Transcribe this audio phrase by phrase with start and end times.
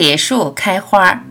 [0.00, 1.24] 铁树开花。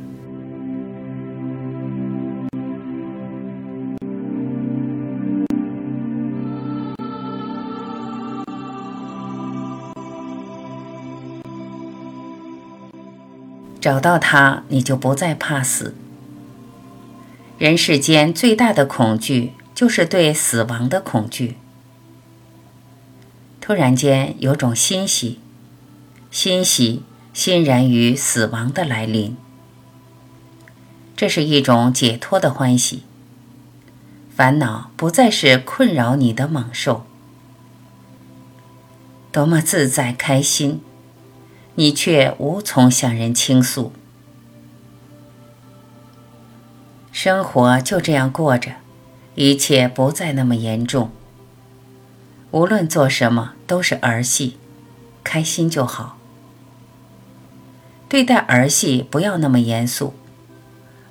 [13.79, 15.95] 找到它，你就不再怕死。
[17.57, 21.55] 人世间最大的恐惧，就是对死亡的恐惧。
[23.61, 25.39] 突然间有种欣喜，
[26.29, 27.03] 欣喜
[27.37, 29.37] 欣然于死亡的来临，
[31.15, 33.03] 这是一种解脱的欢喜。
[34.35, 37.05] 烦恼不再是困扰你的猛兽，
[39.31, 40.81] 多么自在开心！
[41.75, 43.91] 你却无从向人倾诉，
[47.11, 48.71] 生活就这样过着，
[49.35, 51.11] 一切不再那么严重。
[52.49, 54.57] 无论做什么都是儿戏，
[55.23, 56.16] 开心就好。
[58.09, 60.13] 对待儿戏不要那么严肃，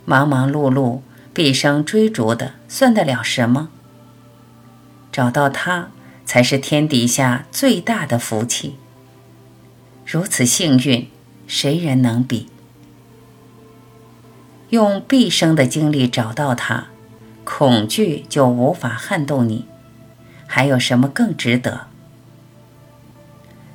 [0.04, 1.00] 忙忙碌碌、
[1.34, 3.68] 毕生追逐的，算得了什么？
[5.12, 5.90] 找到他，
[6.24, 8.76] 才是天底下最大的福气。
[10.04, 11.08] 如此幸运，
[11.46, 12.48] 谁人能比？
[14.70, 16.88] 用毕生的精力找到他，
[17.44, 19.66] 恐惧就无法撼动你。
[20.46, 21.86] 还有什么更值得？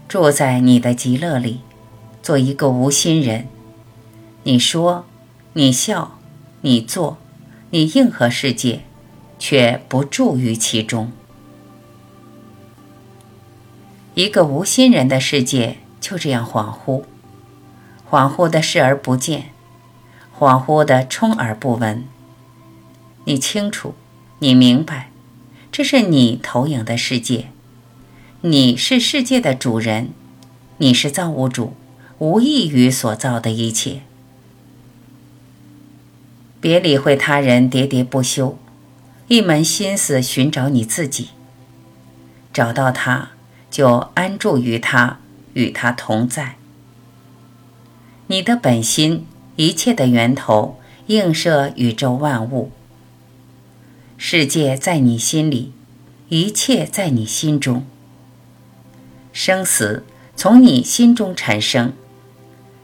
[0.07, 1.61] 住在你的极乐里，
[2.21, 3.47] 做一个无心人。
[4.43, 5.05] 你说，
[5.53, 6.17] 你笑，
[6.61, 7.17] 你做，
[7.69, 8.81] 你应和世界，
[9.37, 11.11] 却不住于其中。
[14.13, 15.77] 一个无心人的世界。
[16.01, 17.03] 就这样恍惚，
[18.09, 19.51] 恍惚的视而不见，
[20.37, 22.03] 恍惚的充耳不闻。
[23.25, 23.93] 你清楚，
[24.39, 25.11] 你明白，
[25.71, 27.49] 这是你投影的世界，
[28.41, 30.09] 你是世界的主人，
[30.77, 31.73] 你是造物主，
[32.21, 34.01] 无异于所造的一切。
[36.59, 38.59] 别理会他人喋喋不休，
[39.27, 41.29] 一门心思寻找你自己。
[42.53, 43.31] 找到他，
[43.71, 45.17] 就安住于他。
[45.53, 46.55] 与他同在，
[48.27, 49.25] 你的本心，
[49.57, 52.71] 一切的源头，映射宇宙万物。
[54.17, 55.73] 世界在你心里，
[56.29, 57.85] 一切在你心中。
[59.33, 60.05] 生死
[60.37, 61.91] 从你心中产生，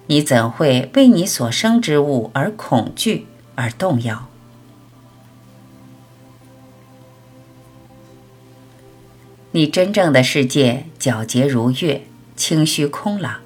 [0.08, 4.28] 你怎会为你所生之物而恐惧而动摇？
[9.52, 12.04] 你真正的世界皎洁如月。
[12.38, 13.38] 清虚空朗，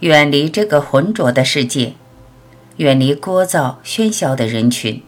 [0.00, 1.94] 远离这个浑浊的世界，
[2.76, 5.02] 远离聒噪喧嚣的人群，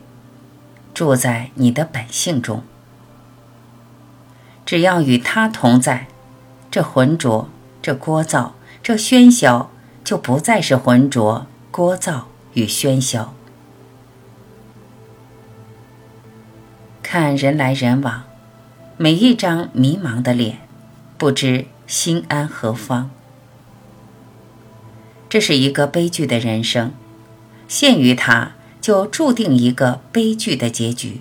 [0.95, 2.63] 住在你的本性中。
[4.65, 6.09] 只要与他同在，
[6.71, 7.51] 这浑浊、
[7.83, 8.53] 这聒噪、
[8.83, 9.71] 这喧嚣
[10.09, 12.23] 就不再是浑浊、聒噪
[12.55, 13.35] 与喧嚣。
[17.03, 18.25] 看人来人往，
[18.97, 20.61] 每一张迷茫的脸，
[21.19, 21.67] 不知。
[21.87, 23.11] 心安何方？
[25.29, 26.95] 这是一个悲剧的人生，
[27.69, 31.21] 陷于他，就注定一个悲剧的结局。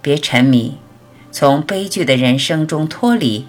[0.00, 0.76] 别沉迷，
[1.32, 3.48] 从悲剧的人生中脱离，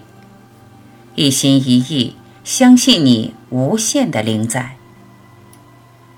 [1.14, 4.76] 一心一意相信你无限的灵在。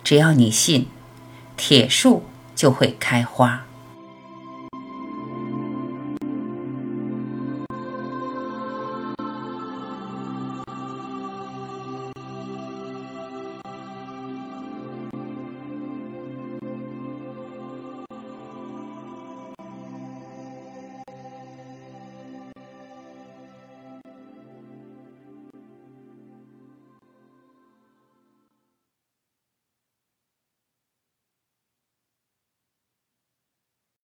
[0.02, 0.88] 只要你信，
[1.56, 2.24] 铁树
[2.56, 3.65] 就会开花。